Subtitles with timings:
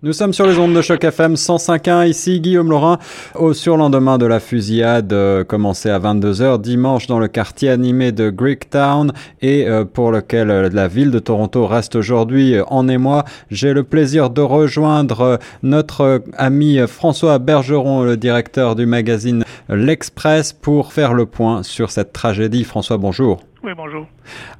[0.00, 2.08] Nous sommes sur les ondes de choc FM 105.1.
[2.08, 3.00] Ici Guillaume Laurin
[3.34, 8.30] au surlendemain de la fusillade euh, commencée à 22h dimanche dans le quartier animé de
[8.30, 13.24] Greektown et euh, pour lequel euh, la ville de Toronto reste aujourd'hui en émoi.
[13.50, 20.92] J'ai le plaisir de rejoindre notre ami François Bergeron, le directeur du magazine L'Express, pour
[20.92, 22.62] faire le point sur cette tragédie.
[22.62, 23.40] François, bonjour.
[23.64, 24.06] Oui, bonjour.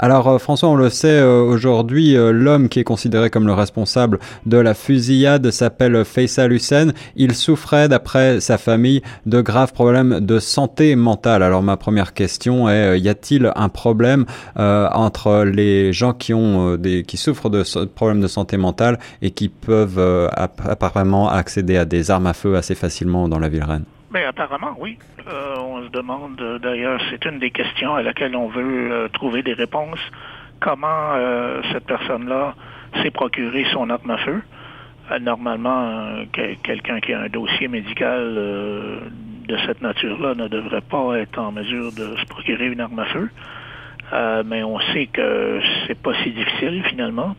[0.01, 3.53] Alors euh, François, on le sait euh, aujourd'hui, euh, l'homme qui est considéré comme le
[3.53, 6.89] responsable de la fusillade s'appelle Faisal Hussein.
[7.15, 11.45] Il souffrait, d'après sa famille, de graves problèmes de santé mentale.
[11.45, 14.27] Alors ma première question est, y a-t-il un problème
[14.57, 19.49] entre les gens qui ont des, qui souffrent de problèmes de santé mentale et qui
[19.49, 23.85] peuvent apparemment accéder à des armes à feu assez facilement dans la ville reine?
[24.11, 24.99] Mais ben, apparemment, oui.
[25.27, 29.09] Euh, on se demande, euh, d'ailleurs, c'est une des questions à laquelle on veut euh,
[29.09, 30.01] trouver des réponses.
[30.61, 31.15] Comment
[31.73, 32.57] cette personne-là
[33.01, 34.43] s'est procuré son arme à feu?
[35.21, 41.53] normalement, quelqu'un qui a un dossier médical de cette nature-là ne devrait pas être en
[41.53, 43.31] mesure de se procurer une arme à feu.
[44.45, 47.37] mais on sait que c'est pas si difficile finalement.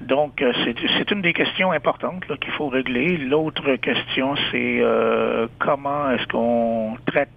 [0.00, 3.16] Donc, euh, c'est une des questions importantes qu'il faut régler.
[3.16, 7.30] L'autre question, c'est euh, comment est-ce qu'on traite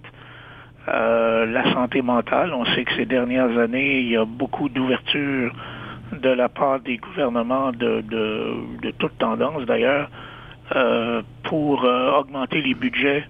[0.89, 2.53] euh, la santé mentale?
[2.53, 5.53] On sait que ces dernières années, il y a beaucoup d'ouverture
[6.11, 10.09] de la part des gouvernements de, de, de toute tendance d'ailleurs
[11.44, 13.25] pour augmenter les budgets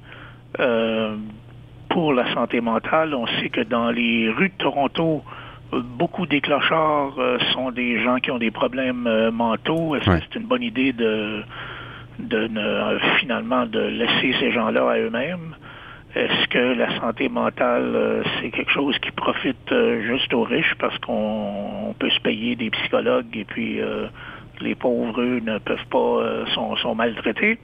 [1.89, 3.13] pour la santé mentale.
[3.13, 5.23] On sait que dans les rues de Toronto,
[5.71, 9.95] beaucoup des clochards euh, sont des gens qui ont des problèmes euh, mentaux.
[9.95, 11.43] Est-ce que c'est une bonne idée de,
[12.19, 12.49] de
[13.19, 15.55] finalement de laisser ces gens-là à eux-mêmes?
[16.15, 20.97] Est-ce que la santé mentale, euh, c'est quelque chose qui profite juste aux riches parce
[20.99, 23.79] qu'on peut se payer des psychologues et puis
[24.61, 27.59] les pauvres, eux, ne peuvent pas, sont, sont maltraités?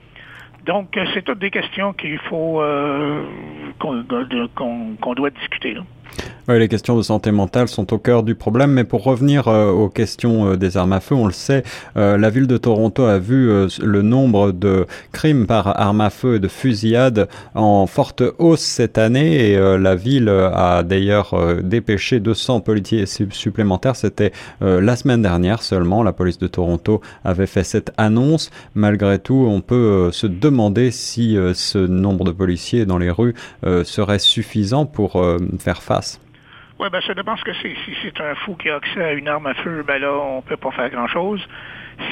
[0.64, 2.62] Donc, c'est toutes des questions qu'il faut
[3.78, 5.74] qu'on doit discuter.
[5.74, 5.82] Là.
[6.48, 9.72] Oui, les questions de santé mentale sont au cœur du problème, mais pour revenir euh,
[9.72, 11.64] aux questions euh, des armes à feu, on le sait,
[11.96, 16.36] euh, la ville de Toronto a vu le nombre de crimes par armes à feu
[16.36, 22.60] et de fusillades en forte hausse cette année, et la ville a d'ailleurs dépêché 200
[22.60, 23.96] policiers supplémentaires.
[23.96, 26.02] C'était la semaine dernière seulement.
[26.02, 28.50] La police de Toronto avait fait cette annonce.
[28.74, 33.34] Malgré tout, on peut se demander si ce nombre de policiers dans les rues
[33.84, 35.24] serait suffisant pour
[35.58, 36.20] faire face.
[36.78, 37.74] Oui, ben ça dépend ce que c'est.
[37.84, 40.42] Si c'est un fou qui a accès à une arme à feu, ben là, on
[40.42, 41.40] peut pas faire grand-chose.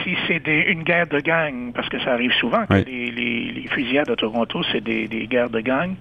[0.02, 4.08] Si c'est une guerre de gang, parce que ça arrive souvent, que les, les, fusillades
[4.08, 5.94] à Toronto, c'est des, guerres de gang,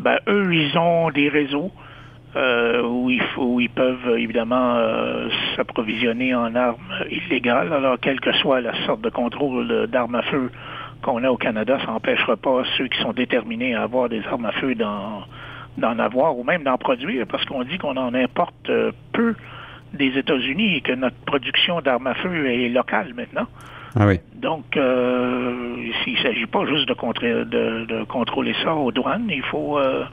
[0.00, 1.70] ben eux, ils ont des réseaux
[2.34, 7.72] euh, où, il faut, ils peuvent évidemment euh, s'approvisionner en armes illégales.
[7.72, 10.50] Alors, quelle que soit la sorte de contrôle d'armes à feu
[11.02, 14.46] qu'on a au Canada, ça n'empêchera pas ceux qui sont déterminés à avoir des armes
[14.46, 15.22] à feu dans
[15.78, 19.34] d'en avoir ou même d'en produire, parce qu'on dit qu'on en importe euh, peu
[19.94, 23.46] des États-Unis et que notre production d'armes à feu est locale maintenant.
[23.94, 24.20] Ah oui.
[24.34, 29.42] Donc, euh, il ne s'agit pas juste de, de, de, contrôler ça aux douanes, il
[29.42, 30.04] faut euh,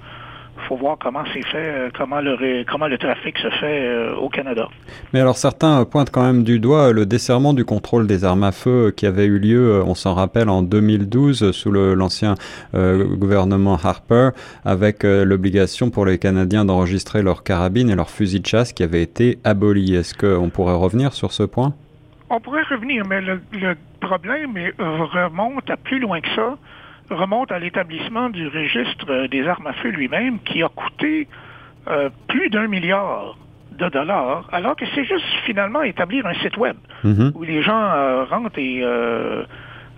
[0.70, 4.30] faut voir comment c'est fait, euh, comment le, comment le trafic se fait euh, au
[4.30, 4.68] Canada.
[5.14, 8.52] Mais alors certains pointent quand même du doigt le desserrement du contrôle des armes à
[8.52, 12.36] feu qui avait eu lieu, euh, on s'en rappelle, en 2012 sous l'ancien
[12.74, 14.30] gouvernement Harper,
[14.64, 19.02] avec l'obligation pour les Canadiens d'enregistrer leurs carabines et leurs fusils de chasse qui avaient
[19.02, 19.96] été abolis.
[19.96, 21.74] Est-ce qu'on pourrait revenir sur ce point?
[22.30, 26.58] On pourrait revenir, mais le, le problème remonte à plus loin que ça
[27.10, 31.28] remonte à l'établissement du registre des armes à feu lui-même qui a coûté
[31.88, 33.38] euh, plus d'un milliard
[33.72, 37.32] de dollars, alors que c'est juste finalement établir un site web mhm.
[37.36, 38.82] où les gens euh, rentrent et...
[38.84, 39.44] Euh,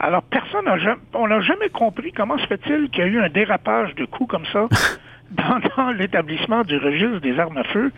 [0.03, 3.19] alors, personne n'a jamais, on n'a jamais compris comment se fait-il qu'il y a eu
[3.19, 4.67] un dérapage de coûts comme ça
[5.77, 7.91] dans l'établissement du registre des armes à feu.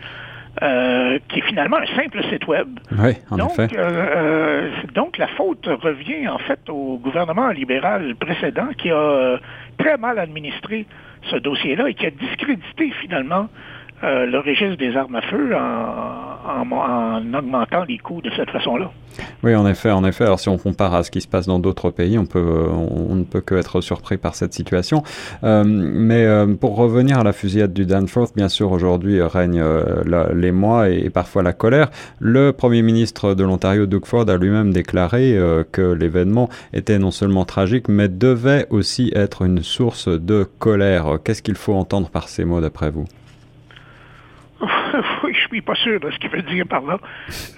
[0.62, 2.78] Euh, qui est finalement un simple site web.
[2.92, 3.76] Oui, en donc, effet.
[3.76, 9.40] Euh, euh, donc, la faute revient en fait au gouvernement libéral précédent qui a
[9.78, 10.86] très mal administré
[11.28, 13.48] ce dossier-là et qui a discrédité finalement
[14.04, 18.90] euh, le registre des armes à feu en, en, augmentant les coûts de cette façon-là.
[19.42, 20.24] Oui, en effet, en effet.
[20.24, 22.68] Alors, si on compare à ce qui se passe dans d'autres pays, on peut,
[23.10, 25.02] ne peut que être surpris par cette situation.
[25.42, 29.64] Euh, mais euh, pour revenir à la fusillade du Danforth, bien sûr, aujourd'hui règne
[30.34, 31.90] l'émoi et, et, parfois la colère.
[32.18, 35.38] Le premier ministre de l'Ontario, Doug Ford, a lui-même déclaré
[35.72, 41.18] que l'événement était non seulement tragique, mais devait aussi être une source de colère.
[41.24, 43.06] Qu'est-ce qu'il faut entendre par ces mots, d'après vous?
[45.24, 46.98] oui, suis pas sûr de ce qu'il veut dire par là.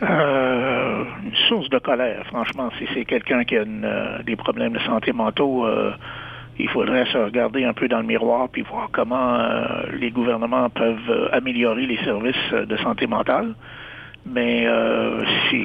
[0.02, 2.70] Euh, une source de colère, franchement.
[2.78, 3.64] Si c'est quelqu'un qui a
[4.24, 5.66] des problèmes de santé mentaux,
[6.58, 9.38] il faudrait se regarder un peu dans le miroir puis voir comment
[9.92, 13.54] les gouvernements peuvent améliorer les services de santé mentale.
[14.24, 14.66] Mais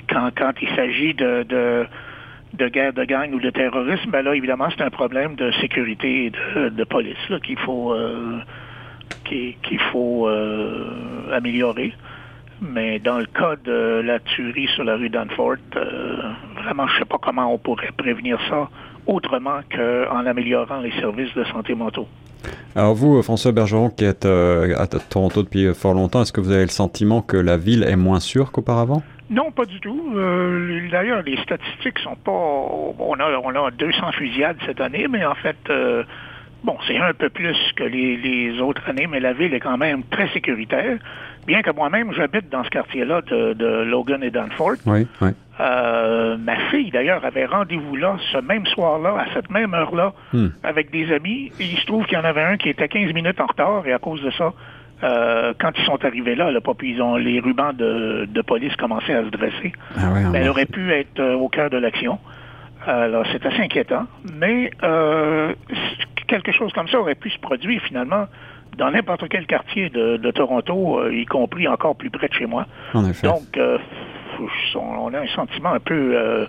[0.09, 1.43] quand, quand il s'agit de,
[2.53, 6.25] de, guerre de gang ou de terrorisme, ben là, évidemment, c'est un problème de sécurité
[6.25, 6.31] et
[6.69, 7.95] de, police qu'il faut
[9.23, 11.93] qu'il faut euh, améliorer.
[12.61, 16.17] Mais dans le cas de la tuerie sur la rue Danforth, euh,
[16.61, 18.69] vraiment, je ne sais pas comment on pourrait prévenir ça
[19.07, 22.07] autrement qu'en améliorant les services de santé mentaux.
[22.75, 26.51] Alors vous, François Bergeron, qui êtes euh, à Toronto depuis fort longtemps, est-ce que vous
[26.51, 29.01] avez le sentiment que la ville est moins sûre qu'auparavant?
[29.31, 30.13] Non, pas du tout.
[30.91, 32.31] D'ailleurs, les statistiques sont pas...
[32.31, 35.55] On a, on a 200 fusillades cette année, mais en fait,
[36.63, 40.03] Bon, c'est un peu plus que les, autres années, mais la ville est quand même
[40.03, 40.97] très sécuritaire.
[41.47, 44.79] Bien que moi-même, j'habite dans ce quartier-là de, Logan et Danforth.
[44.85, 45.29] Oui, oui.
[45.59, 50.47] Euh, ma fille, d'ailleurs, avait rendez-vous là, ce même soir-là, à cette même heure-là, hmm.
[50.63, 51.51] avec des amis.
[51.59, 53.85] Et il se trouve qu'il y en avait un qui était 15 minutes en retard,
[53.87, 54.53] et à cause de ça,
[55.03, 59.23] euh, quand ils sont arrivés là, là ils ont, les rubans de, police commençaient à
[59.23, 59.73] se dresser.
[59.97, 62.19] Ah ouais, elle aurait pu être euh, au cœur de l'action.
[62.85, 64.05] Alors, c'est assez inquiétant.
[64.39, 64.71] Mais
[66.31, 68.25] quelque chose comme ça aurait pu se produire finalement
[68.77, 72.65] dans n'importe quel quartier de, Toronto, euh, y compris encore plus près de chez moi.
[72.93, 73.77] Donc, euh,
[74.75, 76.45] on a un sentiment un peu euh,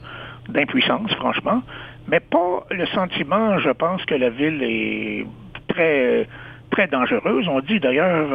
[0.49, 1.62] d'impuissance, franchement,
[2.06, 5.26] mais pas le sentiment, je pense, que la ville est
[5.67, 6.29] très
[6.70, 7.49] très dangereuse.
[7.49, 8.29] On dit d'ailleurs,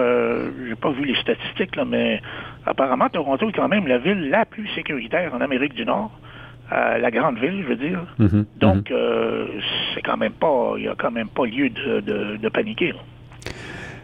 [0.68, 2.22] j'ai pas vu les statistiques, là, mais
[2.66, 6.12] apparemment Toronto est quand même la ville la plus sécuritaire en Amérique du Nord
[6.72, 8.06] la grande ville, je veux dire.
[8.20, 8.98] Mhm, Donc, mhm.
[8.98, 9.46] Euh,
[9.94, 12.94] c'est quand même pas, il y a quand même pas lieu de, paniquer.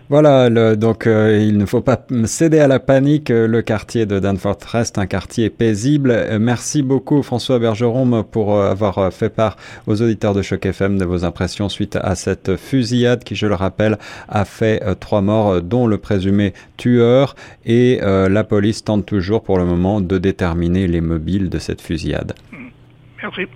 [0.10, 3.30] Voilà, donc euh, il ne faut pas céder à la panique.
[3.30, 6.12] Le quartier de Danforth reste un quartier paisible.
[6.12, 9.56] Euh, merci beaucoup François Bergeron pour avoir fait part
[9.88, 13.56] aux auditeurs de Choc FM de vos impressions suite à cette fusillade qui, je le
[13.56, 17.36] rappelle, a fait trois morts, dont le présumé tueur.
[17.66, 22.34] Et la police tente toujours pour le moment de déterminer les mobiles de cette fusillade.
[23.24, 23.48] Merci.